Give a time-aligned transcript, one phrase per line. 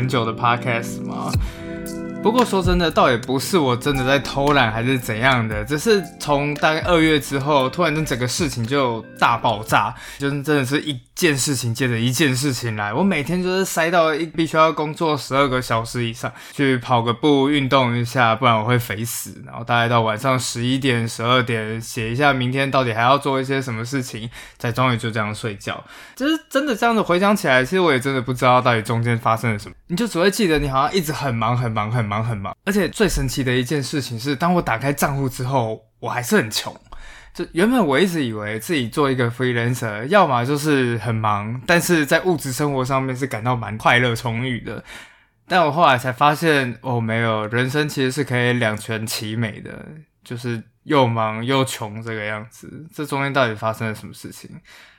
[0.00, 1.30] 很久的 podcast 吗？
[2.22, 12.92] 不过说真的，倒也不是我真的在偷懒还是怎样的，只是从大概二月之后，突然间整个事情就大爆炸，就是真的是一件事情接着一件事情来。
[12.92, 19.42] 我每天就是塞到一必须要工作十二个小时以上，去跑个步运动一下，不然我会肥死。
[19.46, 25.82] 然后大概到晚上十一点、十二点写一下明天到底还要做一些什么事情，才终于就这样睡觉。
[26.16, 32.10] 就是真的这样子回想起来，其实我也真的不知道到底中间发生了什么，你就只会记得你好像一直很忙很忙很。
[32.10, 36.74] 忙很忙，而且最神奇的一件事情是，当我打开账户之后，我还是很穷。
[37.32, 44.82] 就原本我一直以为自己做一个 freelancer，要么就是很忙，但是在物质生活上面是感到蛮快乐充裕的。
[45.46, 49.84] 但我后来才发现，哦，没有，人生其实是可以两全其美的，
[50.22, 52.86] 就是又忙又穷这个样子。
[52.94, 54.50] 这中间到底发生了什么事情？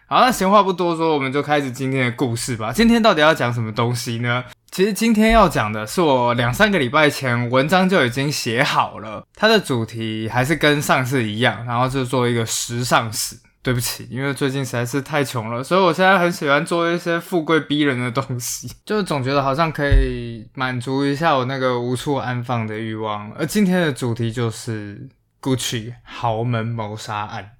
[0.08, 2.73] 好，那闲话不多说，我们就开始今天的故事吧。
[2.73, 4.44] 今天到底要讲什么东西呢？
[4.72, 13.36] 其实今天要讲的是我两三个礼拜前文章就已经写好了，它的主题还是跟上次一样，然后就做一个时尚史。
[13.64, 23.31] 对不起，因为最近实在是太穷了，所以我现在很喜欢做一些富贵逼人的东西， 就总觉得好像可以满足一下我那个无处安放的欲望。
[23.33, 25.08] 而今天的主题就是
[25.39, 27.52] Gucci 豪门谋杀案。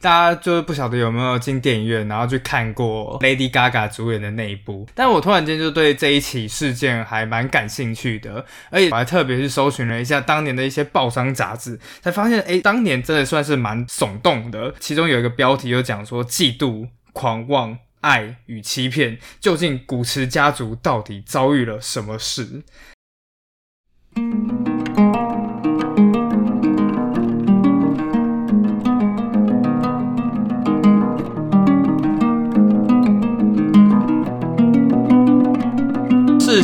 [0.00, 4.86] 大家就是不晓得有没有进电影院，然后去看过 Lady Gaga 主演的那一部。
[4.94, 14.74] 但我突然间就对这一起事件还蛮感兴趣的，而且我还特别去搜寻了一下当年的一些报章杂志，才发现，哎，当年真的算是蛮耸动的。
[14.78, 22.62] 其中有一个标题就讲说，嫉妒、狂妄、爱与欺骗，究竟古驰家族到底遭遇了什么事？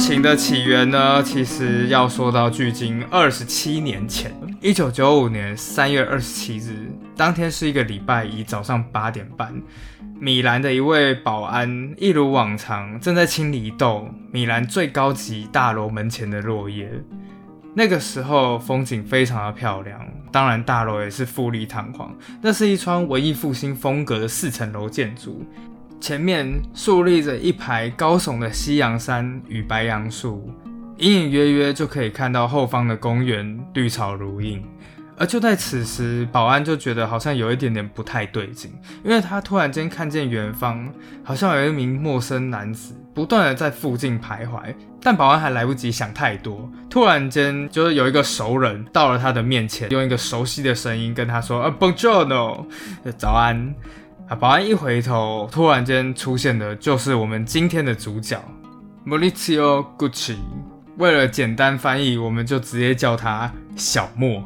[0.02, 9.54] 情的起源呢，其实要说到距今二十七年前，一九九五年三月二十七日，当天是一个礼拜一早上八点半，
[10.18, 16.90] 米兰的一位保安一如往常正在清理一栋米兰最高级大楼门前的落叶。
[17.72, 22.12] 那个时候风景非常的漂亮，当然大楼也是富丽堂皇，
[22.42, 25.46] 那是一幢文艺复兴风格的四层楼建筑。
[26.02, 30.52] 前面竖立着一排高耸的西洋山与白杨树，
[30.98, 34.60] 隐隐约约就可以看到后方的公园绿草如茵。
[35.16, 38.72] 而就在此时，保安就觉得好像有一点点不太对劲，
[39.04, 40.92] 因为他突然间看见远方
[41.22, 44.74] 好像有一名陌生男子不断的在附近徘徊。
[45.00, 52.66] 但保安还来不及想太多，突然间就是有一个熟人到了他的面前，用一个熟悉的声音跟他说：“啊，Bonjour，
[53.16, 53.72] 早安。”
[54.34, 58.42] 保安一回头，突然间出现的就是我们今天的主角
[59.06, 60.36] ，Maurizio Gucci。
[60.98, 64.42] 为了简单翻译，我们就直接叫他小莫。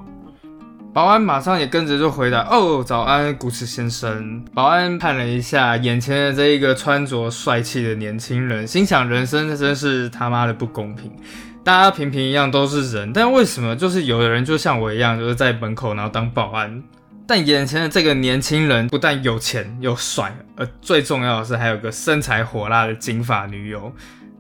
[0.93, 11.13] 保安马上也跟着就回答：“哦，早安，古驰先生。”保安看了一下眼前的这一个穿着帅气的年轻人，心想：人生真是他妈的不公平。
[11.63, 16.83] 大家平平一样都是人，但为什么就是有的人就像我一样，就是在门口然后当保安？
[17.29, 23.93] 但眼前的这个年轻人不但有钱又帅，而最重要的是还有个身材火辣的金发女友。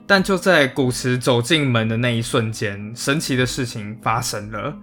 [0.07, 4.77] 但就在古驰走进门的那一瞬间，神奇的事情发生了。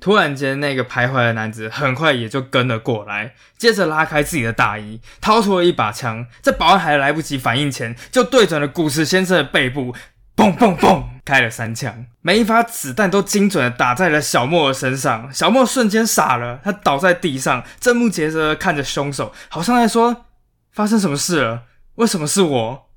[0.00, 9.94] 突然间，那个徘徊的男子很快也就跟了过来，接着拉开自己的大衣，掏出了一把枪，在保安还来不及反应前，就对准了古驰先生的背部。
[10.36, 11.04] 嘣嘣嘣！
[11.24, 15.32] 开了三枪，每一发子弹都精准的打在了小莫的身上。
[15.32, 20.26] 小莫瞬间傻了，他倒在地上，瞠目结舌看着凶手，好像在说
[20.70, 21.62] ：“发生什么事了？
[21.96, 22.90] 为什么是我？”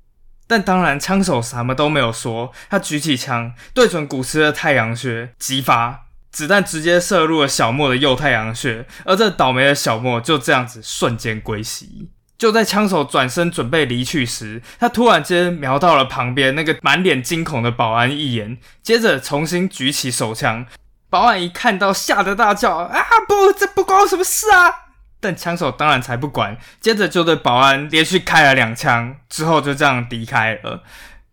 [0.46, 2.52] 但当然，枪手什么都没有说。
[2.68, 12.10] 他举起枪，对准古驰的太阳穴击发，子弹直接射入了小莫的右太阳穴，而这倒霉的小莫就这样子瞬间归西。
[12.40, 20.64] 就在枪手转身准备离去时，他突然间瞄到了旁边那个满脸惊恐的保安一眼，接着重新举起手枪。
[21.10, 24.72] 保安一看到，吓得大叫：“啊，不，这不关我什么事啊！”
[25.20, 30.82] 但枪手当然才不管，接着就对保安连续开了两枪，之后就这样离开了。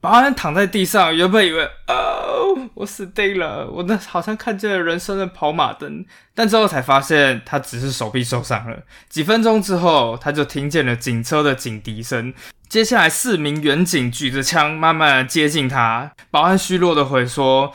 [0.08, 8.84] 保安躺在地上，原本以为哦，我死定了，我那好像看见了人生的跑马灯，但之后才发现他只是手臂受伤了。
[9.10, 12.34] 几分钟之后，他就听见了警车的警笛声，
[12.70, 16.14] 接下来四名远警举着枪慢慢的接近他。
[16.32, 17.74] 保安虚弱的回说：“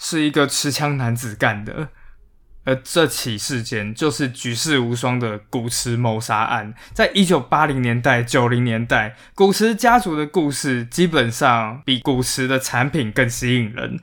[0.00, 1.88] 是一个持枪男子干的。”
[2.64, 6.74] 而这起事件就是举世无双的古驰谋杀案。
[6.92, 14.00] 在一九八零年代、九零年代，古驰家族的故事基本上比古驰的产品更吸引人。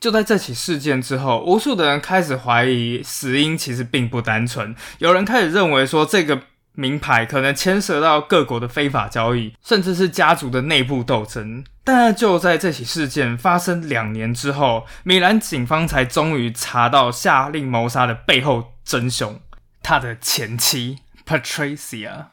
[0.00, 4.74] 就在这起事件之后，无数的人开始怀疑死因其实并不单纯。
[4.98, 6.42] 有人开始认为说，这个
[6.74, 11.64] 名牌可能牵涉到各国的非法交易，甚至是家族的内部斗争。
[11.84, 19.40] 但就在这起事件发生两年之后，米兰警方才终于查到下令谋杀的背后真凶——
[19.82, 22.26] 他的前妻 Patricia。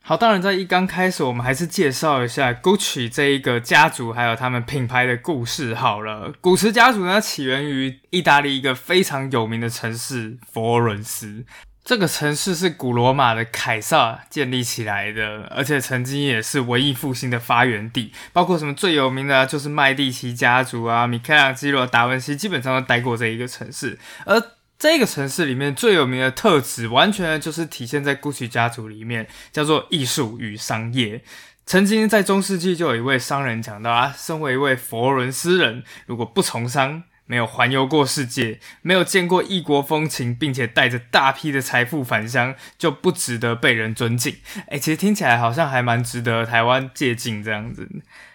[0.00, 5.74] 好，当然，在一刚开始，我们还是介绍一下 Gucci 这一个家族，还有他们品牌的故事。
[5.74, 11.44] 好了，古驰家族呢，起源于意大利一个非常有名的城市佛罗伦斯。
[11.88, 18.12] 这个城市是古罗马的凯撒建立起来的，而且曾经也是文艺复兴的发源地。
[18.30, 23.98] 包括什么最有名的，就是麦蒂奇家族啊，米开朗基罗、达文西，基本上都待过这一个城市。
[24.26, 24.38] 而
[24.78, 31.22] 这个城市里面最有名的特质，完全就是体现在 Gucci 家族里面，叫做艺术与商业。
[31.64, 44.38] 曾经在中世纪就有一位商人讲到啊，身为一位佛罗伦斯人，如果不从商，没有环游过世界，没有见过异国风情，并且带着大批的财富返乡，就不值得被人尊敬。
[44.70, 47.88] 哎，其实听起来好像还蛮值得台湾借鉴这样子。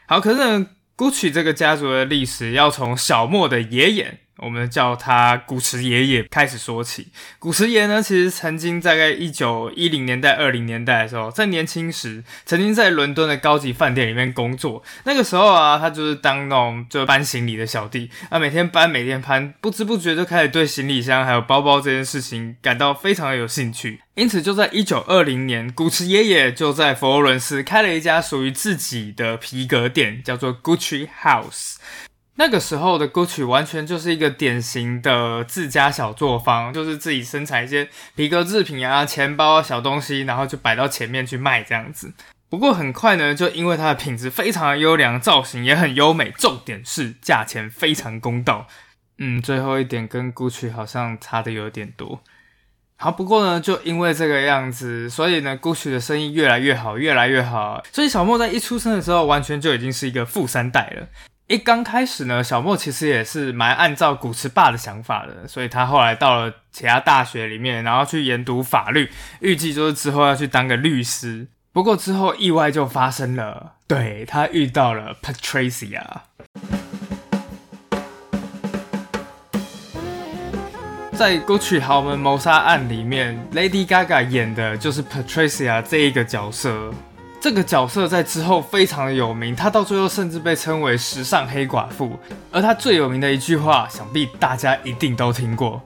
[0.05, 4.19] 好，可是 Gucci 这个家族的历史要从小莫的爷爷。
[4.37, 7.07] 我们叫他古驰爷爷开始说起。
[7.39, 14.83] 古驰爷呢，其实曾经在概一九一零年代、二零年代的时候，在年轻时曾经在伦敦的高级饭店里面工作。
[15.03, 24.01] 那个时候啊，他就是当那种就搬行李的小弟啊，每天搬，每天搬，不知不觉就开始对行李箱还有包包这件事情感到非常的有兴趣。
[24.15, 31.77] 因此，就在一九二零年，古驰爷爷就在佛罗伦斯开了一家属于自己的皮革店，叫做 Gucci House。
[32.35, 42.11] 那个时候的 Gucci 完全就是一个典型的自家小作坊，就是自己生产一些皮革制品啊、钱包啊、小东西，然后就摆到前面去卖这样子。
[42.49, 48.67] 不过很快呢，就因为它的品质非常的优良，造型也很优美，重点是价钱非常公道。
[49.19, 52.21] 嗯，最后一点跟 Gucci 好像差的有点多。
[52.95, 57.83] 好，不过呢，就因为这个样子，所以呢，Gucci 的生意越来越好，越来越好。
[57.91, 61.07] 所以小莫在一出生的时候，完全就已经是一个富三代了。
[61.53, 71.45] 一刚开始呢，小莫其实也是蛮按照古驰爸的想法的，所以他后来到了其他大学里面，然后去研读法律，预计就是之后要去当个律师。
[71.71, 76.03] 不过之后意外就发生了，对他遇到了 Patricia。
[81.11, 86.91] 在《歌曲豪门谋杀案》里面，Lady Gaga 演的就是 Patricia 这一个角色。
[87.43, 92.17] 这个角色在之后非常的有名，他到最后甚至被称为时尚黑寡妇。
[92.49, 95.81] 而他最有名的一句话，想必大家一定都听过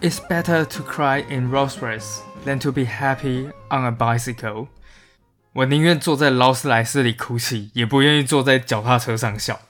[0.00, 4.66] ：“It's better to cry in Rolls-Royce than to be happy on a bicycle。”
[5.54, 9.60] 我宁愿坐在劳斯莱斯里哭泣，也不愿意坐在脚踏车上笑。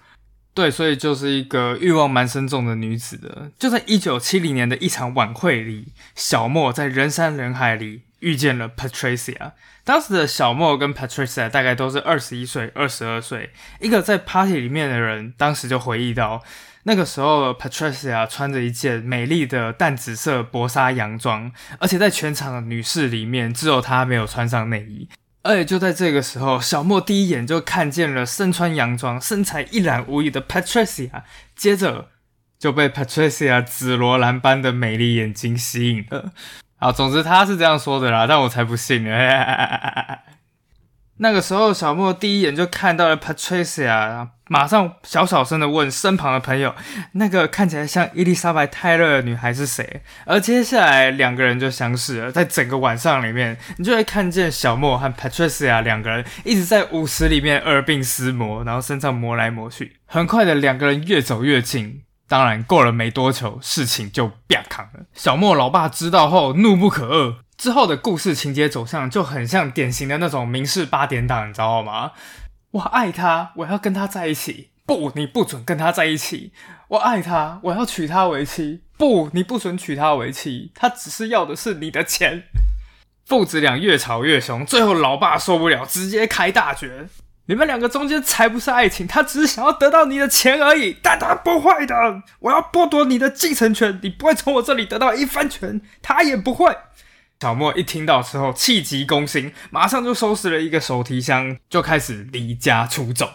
[0.55, 3.50] 对，所以就是一个欲望蛮深重的女子的。
[3.59, 9.53] 就在一九七零年的一场晚会里，小莫在人山人海里遇见了 Patricia。
[9.85, 13.51] 当时的小莫跟 Patricia 大概都是二十一岁、二十二岁。
[13.81, 16.43] 一个在 party 里面的人，当时就回忆到，
[16.85, 25.09] 那个时候 Patricia 穿着一件美丽的淡紫色薄纱洋装，而且在全场的女士里面，只有她没有穿上内衣。
[25.43, 31.23] 而且就在这个时候，小莫第一眼就看见了身穿洋装、身材一览无遗的 Patricia，
[31.55, 32.09] 接着
[32.59, 36.33] 就被 Patricia 紫罗兰般的美丽眼睛吸引了。
[36.78, 39.11] 啊，总之他是这样说的啦，但我才不信呢。
[41.18, 46.75] 那个时候，小莫第一眼就看到了 Patricia，马上小小声的问身旁的朋友
[47.12, 59.97] ：“那个看起来像伊丽莎白泰勒的女孩是谁？”而接下来两个人就相识了，在整个晚上里面，你就会看见小莫和 Patricia 两个人一直在舞池里面二并厮磨，然后身上磨来磨去。
[60.04, 62.02] 很快的，两个人越走越近。
[62.28, 65.06] 当然，过了没多久，事情就变康了。
[65.14, 67.37] 小莫老爸知道后，怒不可遏。
[67.56, 72.12] 之后的故事情节走向就很像典型的那种明示八点档，你知道吗？
[72.73, 74.71] 我爱他，我要跟他在一起。
[74.85, 76.52] 不，你不准跟他在一起。
[76.88, 78.83] 我爱他，我要娶她为妻。
[78.97, 80.71] 不，你不准娶她为妻。
[80.75, 82.45] 他只是要的是你的钱。
[83.25, 87.09] 父子俩越吵越凶，最后老爸受不了，直接开大绝。
[87.47, 90.97] 你们两个中间才不是爱情，他只是想要得到你的钱而已。
[91.03, 91.95] 但他不会的，
[92.41, 96.76] 我要剥夺你的继承权，你不会从我这里得到一分钱，他也不会。
[97.41, 103.31] 小莫一听到之后，气急攻心，马上就收拾了一个手提箱，就开始离家出走。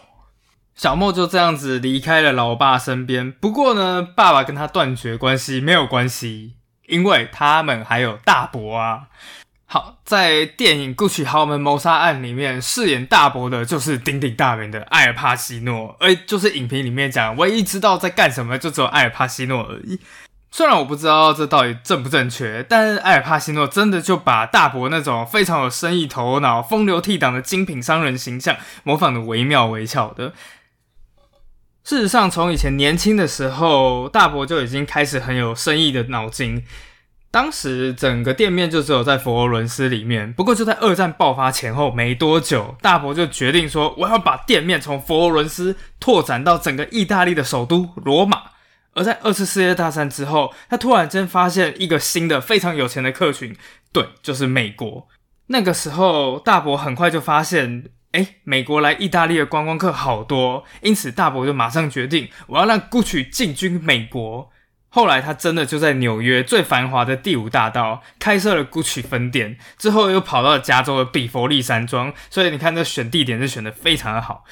[0.75, 3.31] 小莫就这样子离开了老爸身边。
[3.31, 6.55] 不过呢，爸爸跟他断绝关系没有关系，
[6.87, 9.03] 因为他们还有大伯啊。
[9.73, 19.97] 好，在电影《故取豪门谋杀案》里面饰演大伯的就是鼎鼎大名的艾尔帕西诺，而就是影评里面讲唯一知道在干什么就只有艾尔帕西诺而已。
[20.51, 30.33] 虽然我不知道这到底正不正确，但是艾尔帕西诺真的就把大伯那种非常有生意头脑、风流倜傥的精品商人形象模仿的惟妙惟肖的。
[31.85, 36.65] 事实上，从以前年轻的时候，大伯就已经开始很有生意的脑筋。
[37.31, 48.41] 当时整个店面就只有在佛罗伦斯里面，不过就在二战爆发前后没多久，大伯就决定说：“我要把店面从佛罗伦斯拓展到整个意大利的首都罗马。”
[48.93, 53.55] 而在二次世界大战之后，他突然间发现一个新的非常有钱的客群，
[53.93, 55.07] 对，就是美国。
[55.47, 64.49] 那个时候，大伯很快就发现，哎，美国来意大利的观光客好多，因此大伯就马上决定，我要让 Gucci 进军美国。
[64.93, 72.13] 后来，他真的就在纽约最繁华的第五大道开设了 Gucci 分店，之后又跑到了加州的比佛利山庄。
[72.29, 74.43] 所以你看，这选地点是选的非常的好。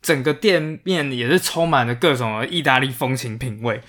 [0.00, 3.82] 整个店面也是充满了各种意大利风情品味，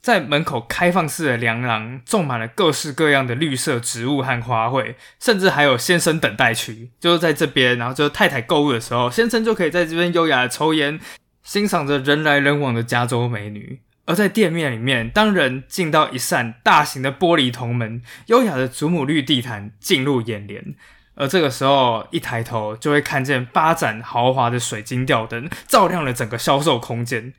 [0.00, 11.00] 在门口开放式的凉廊种满了各式各样的绿色植物和花卉，甚至还有先生等待区，就是在这边，然后就太太购物的时候，先生就可以在这边优雅的抽烟，
[11.42, 13.80] 欣赏着人来人往的加州美女。
[14.04, 20.74] 而在店面里面，当人进到一扇大型的玻璃铜门，优雅的祖母绿地毯进入眼帘。
[21.14, 27.34] 而这个时候，一抬头就会看见八盏豪华的水晶吊灯，照亮了整个销售空间。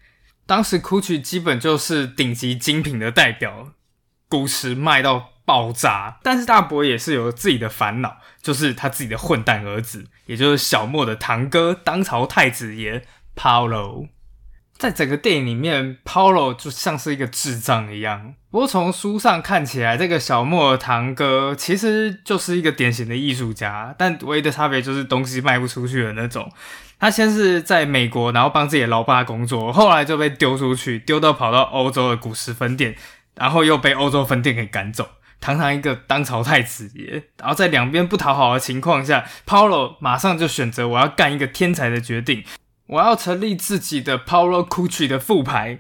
[0.46, 3.74] 当时 Gucci 基本就是顶级精品的代表，
[4.30, 6.20] 股市卖到爆炸。
[6.22, 13.04] 但是大伯也是有自己的烦恼，就是他自己的混蛋儿子，也就是小莫的堂哥，当朝太子爷
[13.36, 14.10] Paulo。
[14.84, 18.34] 在整个电影里面，Paulo 就像是一个智障一样。
[18.52, 26.52] 不过从书上看起来，这个小莫堂哥其实就是一个典型的艺术家，但唯一的差别就是东西卖不出去的那种。
[27.00, 32.94] 他先是在美国，然后帮自己的老爸工作，后来就被丢出去，丢到跑到欧洲的古时分店，
[33.36, 35.08] 然后又被欧洲分店给赶走。
[35.40, 42.44] 堂堂一个当朝太子爷，然后在两边不讨好的情况下，Paulo 马上就选择我要干一个天才的决定。
[42.94, 45.80] 我要成立自己的 Polo Gucci 的副牌，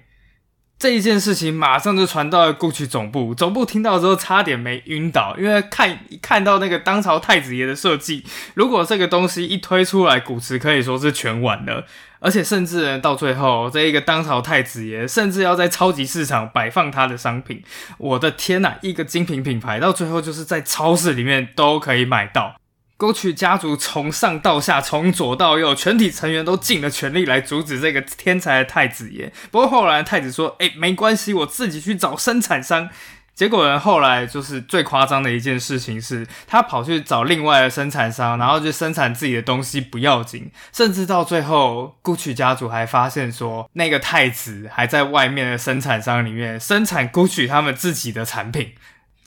[0.80, 3.36] 这一件事情马上就传到了 Gucci 总部。
[3.36, 11.86] 总部听到之后差点没晕倒，因为看看到那个当朝太子爷的设计，如果这个东西一推出来，古驰可以说是全完了。
[12.20, 17.62] 而且甚至到最后，这一个当朝太子爷甚至要在超级市场摆放他的商品。
[18.00, 22.56] 我的天呐，一个精品品牌到最后就是在超市里面都可以买到。
[22.96, 29.32] 沟渠家族从上到下，从左到右，全体成员都尽了全力来阻止这个天才的太子爷。
[29.52, 32.90] 不过后来太子说：“哎，没关系，我自己去找生产商。”
[33.36, 48.74] 结果呢，后来就是最夸张的一件事情是，他跑去找另外的生产商，然后就生产自己的东西不要紧，甚至到最后，沟渠家族还发现说，那个太子还在外面的生产商里面生产沟渠他们自己的产品。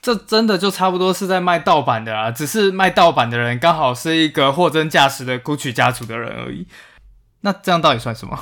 [0.06, 6.68] 这真的就差不多是在卖盗版的啦，只是卖盗版的人刚好是一个货真价实的 Gucci 家族的人而已。
[7.40, 8.38] 那这样到底算什么？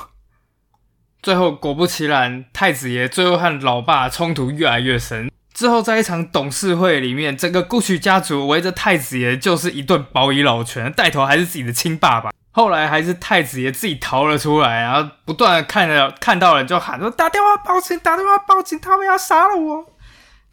[1.22, 5.30] 最后果不其然，太子爷最后和老爸冲突越来越深。
[5.54, 12.30] 之后在一场董事会里面，整个 Gucci 家族围着太子爷就是一顿饱以老拳，带头还是自己的亲爸爸。
[12.50, 19.86] 后来还是太子爷自己逃了出来，然后不断看着看到人就喊说：“打电话报警，打电话报警，他们要杀了我。”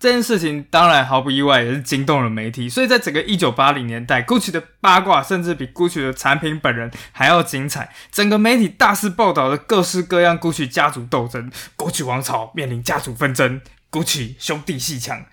[0.01, 2.67] 这件事情当然毫不意外，也是惊动了媒体。
[2.67, 7.93] 所以在整个一九八零年代，GUCCI 的八卦甚至比 GUCCI 的产品本人还要精彩。
[8.11, 15.23] 整个媒体大肆报道了各式各样 GUCCI 家族斗争，GUCCI 王朝面临家族纷争，GUCCI 兄弟戏强。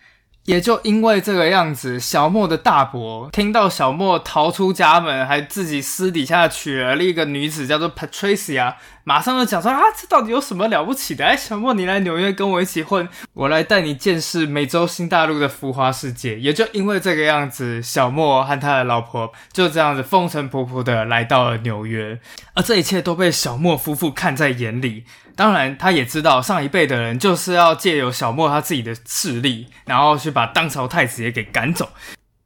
[0.48, 11.22] 也就因为这个样子，小莫的大伯听到小莫逃出家门，还自己私底下娶了另一个女子，叫做 Patricia，马上就讲说啊，这到底有什么了不起的？
[11.22, 16.40] 哎，小莫，你来纽约跟我一起混，我来带你见识美洲新大陆的浮华世界。
[16.40, 22.18] 也就因为这个样子，小莫和他的老婆就这样子风尘仆仆的来到了纽约，
[22.54, 25.04] 而这一切都被小莫夫妇看在眼里。
[25.38, 31.90] 当然，他也知道上一辈的人就是要借由小莫他自己的势力，然后去把当朝太子爷给赶走。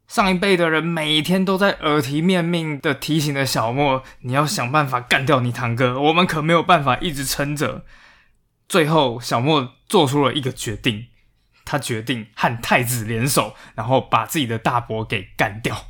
[0.06, 7.86] 上一辈的人每天都在耳提面命的提醒着小莫：“你要想办法干掉你堂哥，我们可没有办法一直撑着。”
[8.68, 11.06] 最后，小莫做出了一个决定，
[11.64, 15.86] 他决定和太子联手，然后把自己的大伯给干掉。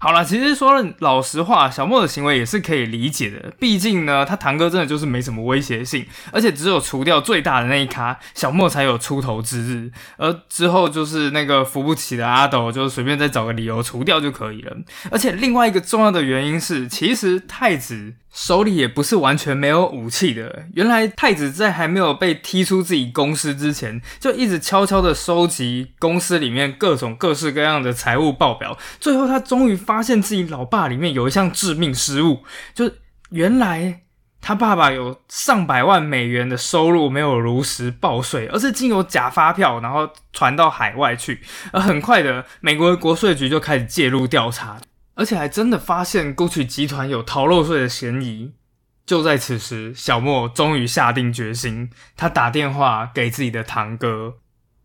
[0.00, 3.52] 好了，其实说老实话，小莫的行为也是可以理解的。
[3.58, 9.90] 毕竟呢，他堂哥真的就是没什么威胁性，而且只有除掉最大的那一咖，小莫才有出头之日。
[10.16, 14.76] 而之后就是那个扶不起的阿斗，就随便再找个理由除掉就可以了。
[15.10, 18.14] 而且另外一个重要的原因是，其实太子。
[18.40, 20.66] 手里也不是完全没有武器的。
[20.74, 28.78] 原来太子在还没有被踢出自己公司之前，就一直悄悄的收集公司里面各种各式各样的财务报表。
[29.00, 32.88] 最后他终于发现自己老爸里面有一项致命失误，就
[33.30, 34.02] 原来
[34.40, 41.40] 他爸爸有上百万美元的收入没有如实报税，而是经由假发票然后传到海外去。
[41.72, 44.76] 而很快的，美国的国税局就开始介入调查。
[45.18, 48.52] 而且还真的发现 Gucci 集团有逃漏税的嫌疑。
[49.04, 54.36] 就在此时，小莫终于下定决心，他打电话给自己的堂哥：“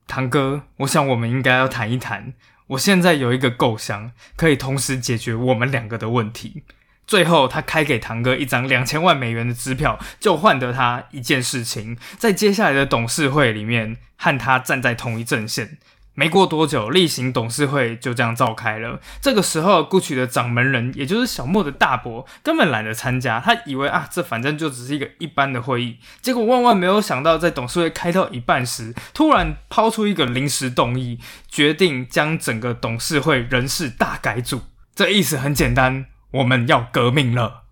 [0.08, 2.34] 堂哥，我想我们应该要谈一谈。
[2.68, 6.64] 我现在有一个构想，可以同时解决我们两个的问题。”
[7.06, 15.78] 最后，他开给堂哥一张两千万美元的支票，就换得他一件事情：在接下来的董事会里面，和他站在同一阵线。
[16.16, 19.00] 没过多久，例行董事会就这样召开了。
[19.20, 23.40] 这个时候顾曲的掌门人，也就是小莫的大伯，根本懒得参加。
[23.40, 25.98] 他以为啊，这反正就只是一个一般的会议。
[26.22, 31.18] 结果万万没有想到，在董事会开到一半时，突然抛出一个临时动议，
[31.50, 34.62] 决定将整个董事会人事大改组。
[34.94, 37.64] 这意思很简单，我们要革命了。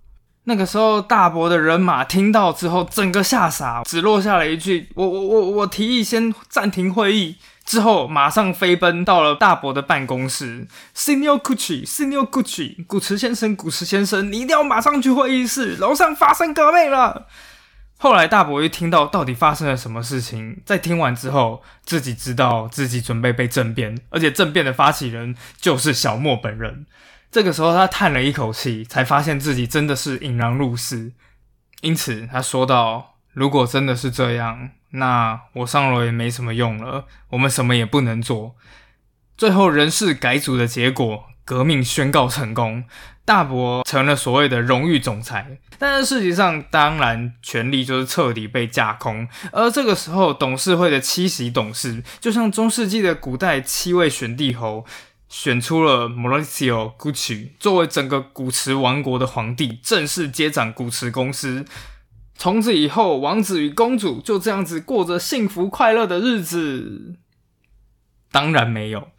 [0.45, 10.67] 那个时候，大伯的人马听到之后，整个吓傻，只落下了一句：“我我我我提议先暂停会议。”之后，马上飞奔到了大伯的办公室。
[10.95, 17.27] Senior Gucci，Senior Gucci，古驰先生，古驰先生，你一定要马上去会议室，楼上发生革命了。
[17.97, 26.87] 后来，大伯一听到到底发生了什么事情，在听完之后，自己知道自己准备被政变，而且政变的发起人就是小莫本人。
[27.31, 31.13] 这个时候，他叹了一口气，才发现自己真的是引狼入室。
[31.81, 38.55] 因此，他说道：“如果真的是这样。”那我上楼也没什么用了，我们什么也不能做。
[39.37, 42.83] 最后人事改组的结果，革命宣告成功，
[43.25, 45.57] 大伯成了所谓的荣誉总裁。
[45.79, 49.27] 但是事实上，当然权力就是彻底被架空。
[49.51, 54.85] 而这个时候，董事会的七席董事，就像中世纪的古代七位选帝侯，
[55.27, 61.65] 选出了 Maurizio Gucci 作为整个古驰王国的皇帝，正式接掌古驰公司。
[62.41, 67.13] 从此以后，王子与公主就这样子过着幸福快乐的日子。
[68.31, 69.09] 当然没有，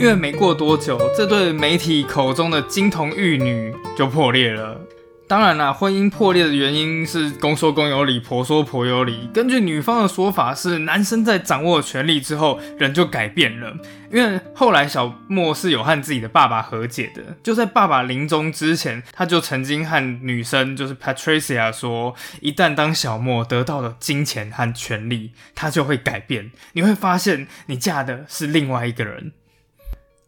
[0.00, 4.80] 因为没过多久，这对媒体口中的金童玉女就破裂了。
[5.28, 9.28] 当然啦，婚姻破裂的原因是公说公有理，婆说婆有理。
[9.34, 13.76] 根据女方的说法，是男生在掌握权力之后，人就改变了。
[14.10, 26.50] 因为后来小莫是有和自己的爸爸和解的，就在爸爸临终之前，他就曾经和女生就是 Patricia 说，一旦当小莫得到了金钱和权力，他就会改变。
[26.72, 29.32] 你会发现，你嫁的是另外一个人。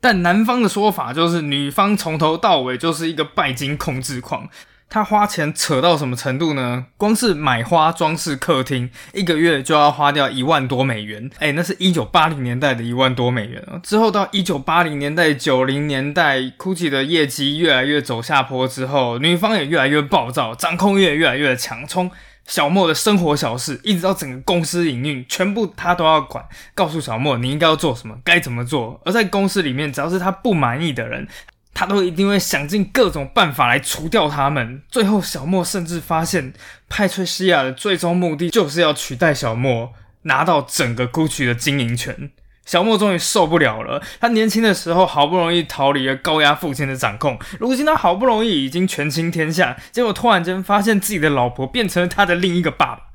[0.03, 4.51] 但男方的说法就是，女方从头到尾就是一个拜金控制狂。
[4.91, 6.87] 他花钱扯到什么程度呢？
[6.97, 11.31] 光是买花装饰客厅，一个月就要花掉一万多美元。
[11.39, 13.79] 哎，那是一九八零年代的一万多美元啊！
[13.85, 21.87] 之后到一九八零年代、九零年代，GUCCI 的业绩越来越走下坡之后，女方也越来越暴躁，掌控欲也越来越强。
[21.87, 22.11] 从
[22.45, 29.01] 小莫的生活小事，一直到整个公司营运，全部他都要管，告诉小莫你应该要做什么，该怎么做。
[29.05, 31.29] 而在公司里面，只要是他不满意的人。
[31.73, 34.83] 他都一定会想尽各种办法来除掉他们。
[34.91, 36.53] 最后，小莫甚至发现，
[36.89, 42.31] 派翠西亚的最终目的就是要取代小莫，拿到整个 GUCCI 的经营权。
[42.67, 44.01] 小莫终于受不了了。
[44.21, 53.10] 他年轻的时候好不容易逃离了高压父亲的掌控，如今他好不容易已经权倾天下，结果突然间发现自己的老婆变成了他的另一个爸爸。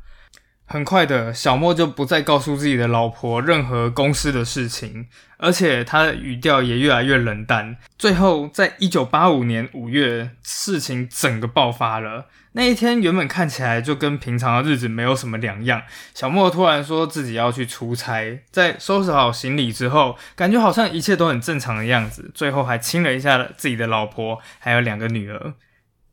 [0.67, 7.77] 很快的，小莫就不再告诉自己的老婆任何公司的事情，而且他的语调也越来越冷淡。
[7.99, 12.25] 最后，在一九八五年五月，事情整个爆发了。
[12.53, 15.83] 那一天原本看起来就跟平常的日子没有什么两样。
[16.13, 22.31] 小莫突然说自己要去出差，在收拾好行李之后，感觉好像一切都很正常的样子。
[22.33, 25.53] 最后还亲了一下自己的老婆，还有两个女儿。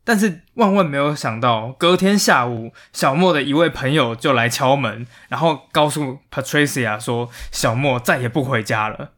[0.05, 9.11] 但是万万没有想到，隔天下午，小莫的一位朋友就来敲门，然后告诉 Patricia 说，小莫再也不回家了。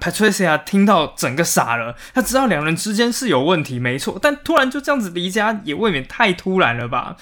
[0.00, 7.16] Patricia 听到整个傻了，他知道两人之间是有问题，没错，但突然就这样子离家，也未免太突然了吧。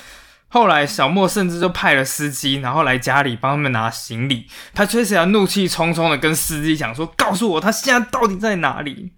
[0.49, 4.47] 后来小莫甚至就派了司机，然后来家里帮他们拿行李。
[4.75, 9.13] Patricia 怒气冲冲的跟司机讲说：“告诉我他现在到底在哪里。”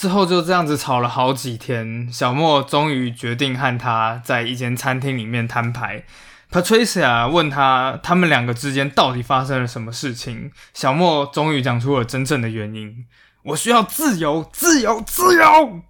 [0.00, 6.04] 之后就这样子吵了好几天，小莫终于决定和他在一间餐厅里面摊牌。
[6.50, 13.04] Patricia 问他他们两个之间到底发生了什么事情，小莫终于讲出了真正的原因
[13.44, 15.82] ：“我需要自由，自由，自由。”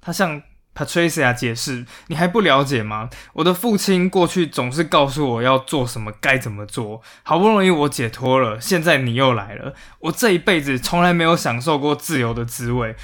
[0.00, 0.40] 他向
[0.72, 3.10] Patricia 解释：“你还不了解吗？
[3.32, 7.02] 我的父亲过去总是告诉我要做什么，该怎么做。
[7.24, 9.74] 好不容易我解脱了，现在你又来了。
[9.98, 12.94] 我这一辈子从来没有享受过自由的滋味。”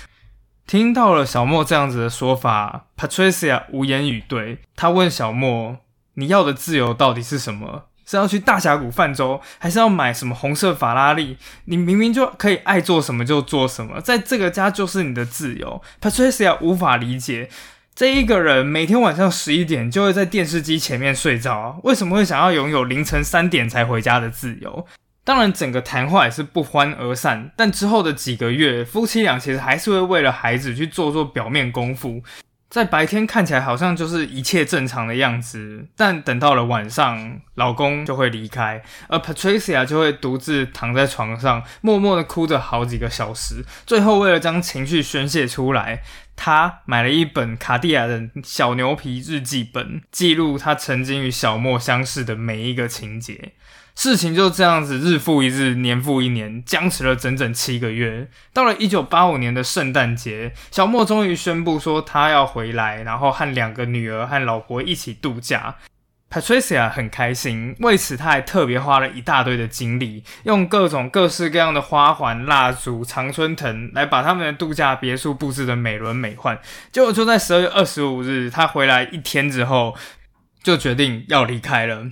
[0.66, 4.58] 听到了小莫这样子的说法，Patricia 无言以对。
[4.74, 5.76] 他问小莫
[6.14, 7.84] ：“你要的自由到底是什么？
[8.06, 11.36] 是要去大峡谷泛舟，还是要买什么红色法拉利？
[11.66, 15.82] 你明明就可以爱做什么就做什么，在这个家就是你的自由。
[16.00, 17.50] ”Patricia 无法理解。
[17.94, 24.86] 这一个人每天晚上十一点就会在电视机前面睡着，为什么会想要拥有凌晨三点才回家的自由？
[25.24, 27.50] 当然，整个谈话也是不欢而散。
[27.56, 32.22] 但之后的几个月，夫妻俩其实还是会为了孩子去做做表面功夫，
[32.68, 43.64] 在白天看起来好像就是一切正常的样子，但等到了晚上，老公就会离开，而 Patricia 就会独自躺在床上，默默的哭着好几个小时。
[43.86, 46.02] 最后，为了将情绪宣泄出来。
[46.36, 53.52] 他买了一本卡地亚的小牛皮日记本，记录他曾经与小莫相识的每一个情节。
[53.94, 58.28] 事情就这样子日复一日，年复一年，僵持了整整七个月。
[58.52, 65.76] 到了一九八五年的圣诞节，小莫终于宣布说他要回来，然后和两个女儿和老婆一起度假。
[66.28, 76.58] Patricia 很开心，为此他还特别花了一大堆的精力，用各种各式各样的花环、蜡烛、常春藤来把他们的度假别墅布置的美轮美奂。
[76.90, 79.94] 结果就在十二月二十五日，他回来一天之后，
[80.64, 82.08] 就决定要离开了。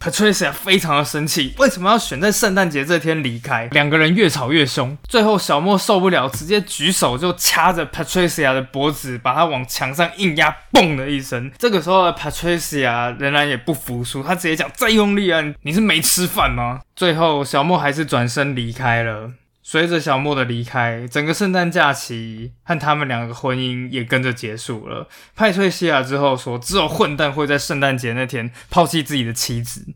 [0.00, 3.66] Patricia 非常的生气，为什么要选在圣诞节这天离开？
[3.72, 11.50] 两个人越吵越凶，最后小莫受不了，直接举手就掐着 Patricia 的脖子，把他往墙上硬压，嘣的一声。
[11.58, 16.80] 这个时候的 Patricia 仍然也不服输，他直接讲再用力啊，你是没吃饭吗？
[16.94, 19.32] 最后小莫还是转身离开了。
[19.66, 25.08] 随着小莫的离开，整个圣诞假期和他们两个婚姻也跟着结束了。
[25.34, 29.94] 派翠西亚之后说，只有混蛋会在圣诞节那天抛弃自己的妻子。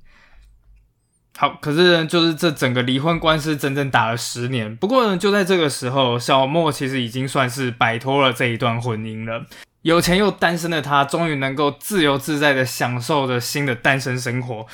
[1.37, 4.75] 好，可是就是这整个离婚官司整整打了十年。
[4.75, 9.45] 不过呢，就在这个时候，小莫其实已经算是摆脱了这一段婚姻了。
[9.83, 14.67] 有钱又单身的他，终于能够自由自在的享受着新的单身生活。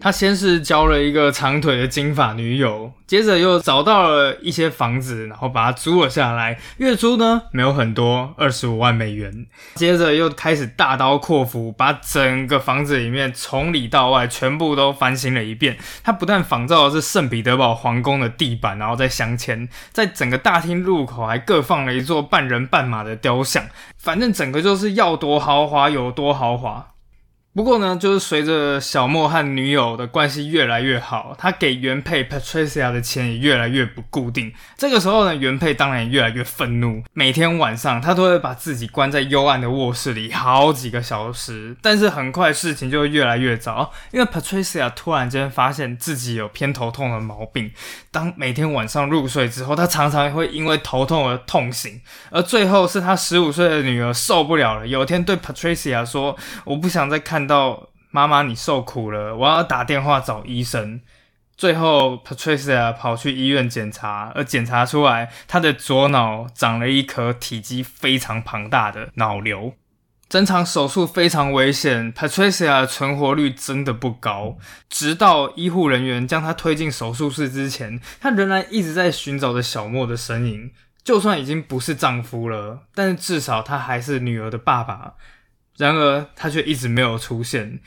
[0.00, 6.60] 他先是交了一个长腿的金发女友，接着又找到了一些房子，然后把它租了下来。
[6.76, 9.46] 月租呢没有很多，二十五万美元。
[9.74, 15.76] 接着又开始大刀阔斧，把整个房子里面从里到外全部都翻新了一遍。
[16.04, 23.64] 他不但仿造的是圣彼得堡皇宫的地板，然后再镶嵌，在整个大厅入口还各放了一座半人半马的雕像。
[23.96, 26.86] 反正整个就是要多豪华有多豪华。
[27.54, 34.52] 不过呢，就是随着小莫和女友的关系越来越好，他给原配 Patricia 的钱也越来越不固定。
[34.76, 37.02] 这个时候呢，原配当然也越来越愤怒。
[37.14, 41.76] 每天晚上，他都会把自己关在幽暗的卧室里好几个小时。
[41.82, 47.72] 但是很快事情就会越来越糟，因为 Patricia 突然间发现自己有偏头痛的毛病。
[48.12, 52.00] 当每天晚上入睡之后，他常常会因为头痛而痛醒。
[52.30, 61.00] 而最后是他十五岁的女儿受不了了，有一天对 Patricia 说：“我不想再看。”看到妈妈，你受苦了，我要打电话找医生。
[61.56, 69.74] 最后，Patricia 跑去医院检查，而检查出来，她的左脑长了一颗体积非常庞大的脑瘤。
[70.28, 74.58] 整场手术非常危险，Patricia 的存活率真的不高。
[74.90, 80.72] 直到医护人员将她推进手术室之前，她仍然一直在寻找着小莫的身影。
[81.04, 85.14] 就算已经不是丈夫了，但是至少他还是女儿的爸爸。
[85.78, 87.80] 然而，他却一直没有出现。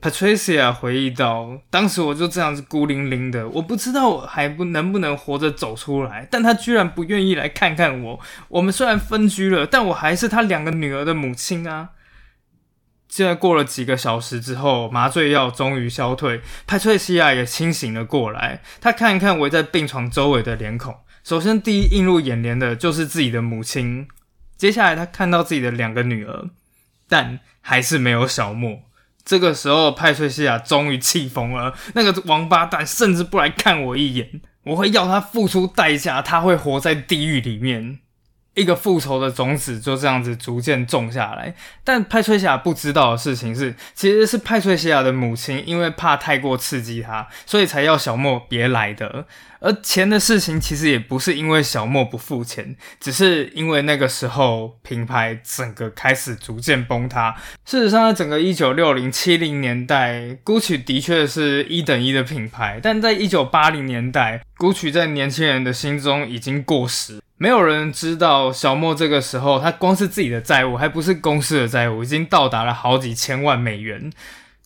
[0.00, 6.28] Patricia 回忆道：“当时我就这样子孤零零的，我不知道我还不能不能活着走出来。
[6.30, 8.20] 但他居然不愿意来看看我。
[8.48, 11.90] 我们虽然分居了，但我还是他两个女儿的母亲啊。”
[13.08, 18.62] 现在过了几个小时之后，麻醉药终于消退，Patricia 也清醒了过来。
[18.80, 24.06] 他看一看围在病床周围的脸孔，首先第一映入眼帘的就是自己的母亲。
[24.56, 26.50] 接下来，他看到自己的两个女儿。
[27.08, 28.80] 但还是没有小莫。
[29.24, 31.74] 这个时候，派翠西亚终于气疯了。
[31.94, 37.98] 那个王八蛋甚至不来看我一眼，我会要他付出代价，他会活在地狱里面。
[38.56, 41.54] 一个复仇的种子就这样子逐渐种下来。
[41.84, 49.26] 但派翠西亚不知道的事情是，其实是派翠西亚的母亲因为怕太过刺激他，所以才要小莫别来的。
[49.58, 57.34] 而钱的事情其实也不是因为小莫不付钱，只是因为那个时候品牌整个开始逐渐崩塌。
[57.64, 67.20] 事实上，在整个一九六零七零年代，GUCCI 的确是一等一的品牌，但在一九八零年代，GUCCI 在年轻人的心中已经过时。
[67.38, 74.10] 没有人知道小莫这个时候，他光是自己的债务，还不是公司的债务，已经到达了好几千万美元。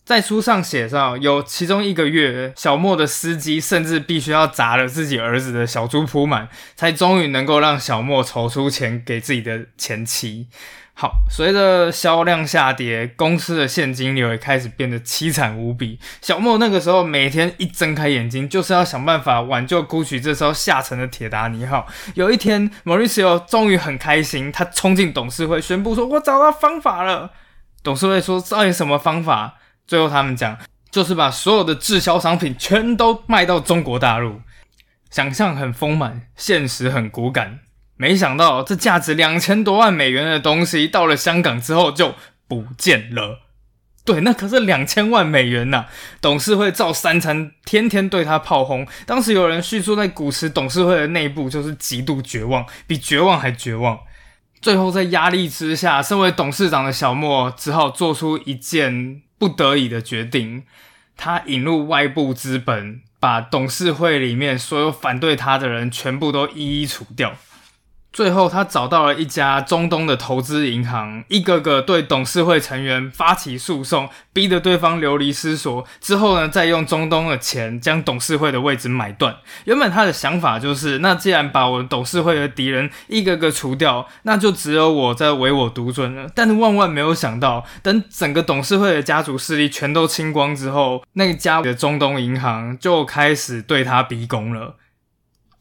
[0.05, 10.47] 在书上写上，有其中一个月，小莫的司机甚至必须要砸了自己儿子的小猪铺满，才终于能够让小莫筹出钱给自己的前妻。
[10.93, 15.99] 好，随着销量下跌，公司的现金流也开始变得凄惨无比。
[16.21, 21.87] 小莫那个时候每天一睁开眼睛，就是要想办法挽救 GUCCI 这艘下沉的铁达尼号。
[22.13, 27.31] 有一天，Mauricio 终于很开心，他冲进董事会，宣布说：“我找到方法了。”
[27.81, 29.55] 董事会说：“到底什么方法？”
[29.87, 30.55] 最后他们讲，
[30.91, 34.41] 就是把所有的滞销商品全都卖到中国大陆。
[35.09, 37.61] 想象很丰满，现实很骨感。
[38.01, 42.15] 没想到这价值两千多万美元的东西，到了香港之后就
[42.47, 43.41] 不见了。
[44.03, 45.85] 对，那可是两千万美元呐！
[46.19, 48.87] 董事会赵三餐天天对他炮轰。
[49.05, 53.99] 当时有人叙述，在股池董事会的内部就是极度绝望，比绝望还绝望。
[54.59, 59.21] 最后在压力之下，身为董事长的小莫只好做出一件。
[59.37, 60.63] 不得已的决定，
[61.17, 67.35] 他引入外部资本，把董事会里面所有反对他的人全部都一一除掉。
[68.13, 75.85] 最后，他找到了一家中东的投资银行，一个个对董事会成员发起诉讼，逼得对方流离失所。
[76.01, 79.37] 之后呢，再用中东的钱将董事会的位置买断。
[79.63, 86.27] 原本他的想法就是，那既然把我董事会的敌人一个个除掉，那就只有我在唯我独尊了。
[86.35, 94.75] 但是万万没有想到，等整个董事会的家族势力全都清光之后，那家的中东银行就开始对他逼宫了。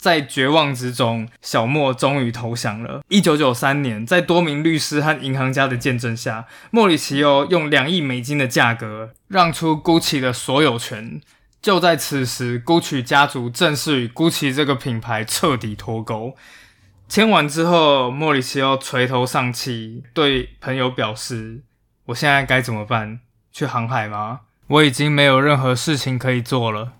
[0.00, 3.02] 在绝望之中，小莫终于投降了。
[3.08, 11.20] 一九九三年，在多名律师和银行家的见证下，莫里奇欧用两亿美金的价格让出 GUCCI 的所有权。
[11.60, 16.34] 就在此时，GUCCI 家族正式与 GUCCI 这个品牌彻底脱钩。
[17.06, 21.60] 签完之后，莫里奇欧垂头丧气，对朋友表示
[22.06, 23.20] ：“我现在该怎么办？
[23.52, 24.40] 去航海吗？
[24.68, 26.92] 我已经没有任何事情可以做了。”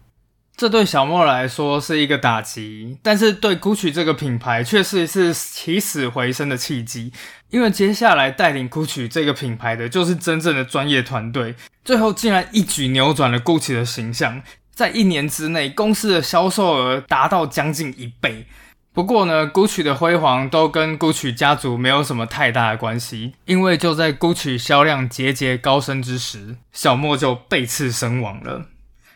[0.61, 7.15] 这对小莫来说是一个打击，但是对 GUCCI 这个品牌却是一次起死回生的契机。
[7.49, 18.45] 因为接下来带领 GUCCI 这个品牌的就是真正的专业团队，最后竟然一举扭转了 GUCCI 的形象，在一年之内，公司的销售额达到将近一倍。
[18.93, 28.67] 不过呢，GUCCI 的辉煌都跟 GUCCI 家族没有什么太大的关系，因为就在 GUCCI 销量节节高升之时，小莫就被刺身亡了。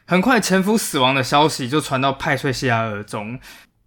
[0.07, 3.41] 很快，前夫死亡的消息就传到派翠西亚耳中。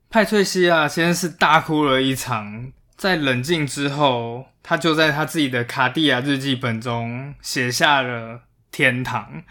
[0.10, 9.44] 派翠西亚先是大哭了一场，在冷静之后，他就在他自己的卡地亚日记本中写下了“天堂”。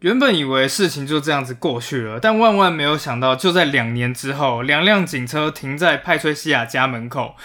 [0.00, 7.36] 原本以为事情就这样子过去了，但万万没有想到，就在两年之后，两辆警车停在派翠西亚家门口。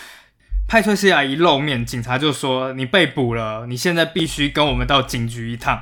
[0.67, 5.81] 派翠西亚一露面，警察就说：“你被捕了，你现在必须跟我们到警局一趟。”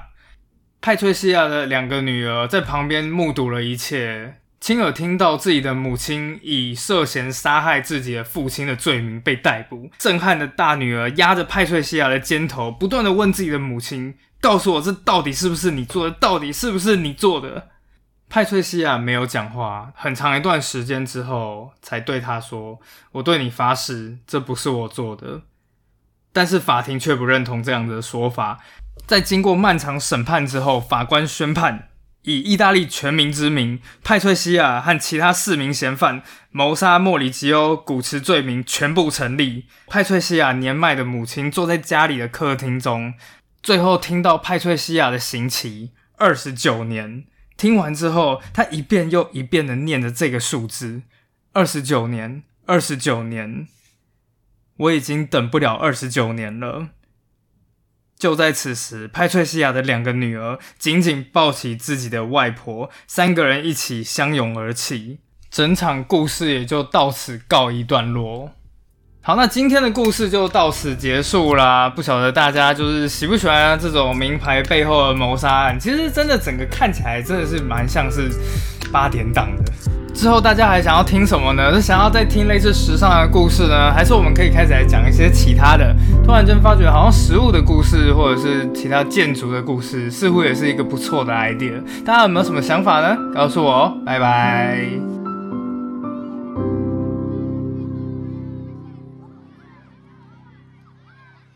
[0.87, 9.91] 派翠西亚的两个女儿在旁边目睹了一切，亲耳听到自己的母亲以涉嫌杀害自己的父亲的罪名被逮捕。
[9.97, 16.15] 震撼的大女儿压着派翠西亚的肩头，不断的问自己的母亲：“告诉我，这到底是不是你做的？
[16.21, 17.67] 到底是不是你做的？”
[18.31, 22.79] 派翠西亚没有讲话，很长一段时间之后，才对他说
[23.11, 25.41] ：“我对你发誓，这不是我做的。”
[26.31, 28.59] 但是法庭却不认同这样的说法。
[29.05, 31.89] 在经过漫长审判之后，法官宣判，
[32.23, 39.65] 以意大利全民之名，派翠西亚和其他四名嫌犯谋杀莫里吉欧古驰罪名全部成立。
[39.87, 43.13] 派翠西亚年迈的母亲坐在家里的客厅中，
[43.63, 47.25] 最后听到派翠西亚的刑期二十九年。
[47.55, 51.03] 听完之后，他一遍又一遍的念着这个数字：
[51.53, 53.67] 二十九年，二十九年。
[54.75, 56.89] 我已经等不了二十九年了。
[58.17, 65.19] 就在此时，派翠西亚的两个女儿紧紧抱起自己的外婆，三个人一起相拥而泣。
[65.51, 68.51] 整场故事也就到此告一段落。
[69.21, 71.89] 好，那今天的故事就到此结束啦。
[71.89, 75.79] 不晓得大家就是喜不喜欢这种名牌背后的谋杀案？
[75.79, 78.29] 其实真的整个看起来真的是蛮像是
[78.91, 79.73] 八点档的。
[80.17, 81.71] 之后大家还想要听什么呢？
[81.75, 85.95] 是想要再听类似时尚的故事呢，还是我们可以开始来讲一些其他的？
[86.25, 91.79] 突然间发觉好像食物的故事，或者是其他建筑的故事，似乎也是一个不错的 idea。
[92.03, 93.15] 大家有没有什么想法呢？
[93.35, 95.16] 告诉我哦，拜拜。